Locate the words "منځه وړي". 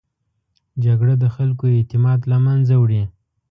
2.45-3.03